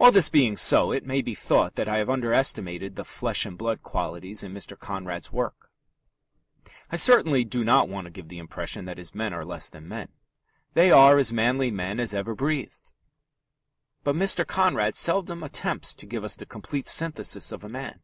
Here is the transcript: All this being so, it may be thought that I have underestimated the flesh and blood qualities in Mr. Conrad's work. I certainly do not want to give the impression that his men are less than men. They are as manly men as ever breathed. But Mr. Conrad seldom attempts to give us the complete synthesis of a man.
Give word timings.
All 0.00 0.10
this 0.10 0.28
being 0.28 0.56
so, 0.56 0.90
it 0.90 1.06
may 1.06 1.22
be 1.22 1.36
thought 1.36 1.76
that 1.76 1.86
I 1.88 1.98
have 1.98 2.10
underestimated 2.10 2.96
the 2.96 3.04
flesh 3.04 3.46
and 3.46 3.56
blood 3.56 3.80
qualities 3.84 4.42
in 4.42 4.52
Mr. 4.52 4.76
Conrad's 4.76 5.30
work. 5.32 5.70
I 6.90 6.96
certainly 6.96 7.44
do 7.44 7.62
not 7.64 7.88
want 7.88 8.06
to 8.06 8.10
give 8.10 8.26
the 8.28 8.38
impression 8.40 8.86
that 8.86 8.98
his 8.98 9.14
men 9.14 9.32
are 9.32 9.44
less 9.44 9.70
than 9.70 9.86
men. 9.86 10.08
They 10.74 10.90
are 10.90 11.16
as 11.16 11.32
manly 11.32 11.70
men 11.70 12.00
as 12.00 12.12
ever 12.12 12.34
breathed. 12.34 12.92
But 14.02 14.16
Mr. 14.16 14.44
Conrad 14.44 14.96
seldom 14.96 15.44
attempts 15.44 15.94
to 15.94 16.06
give 16.06 16.24
us 16.24 16.34
the 16.34 16.44
complete 16.44 16.88
synthesis 16.88 17.52
of 17.52 17.62
a 17.62 17.68
man. 17.68 18.00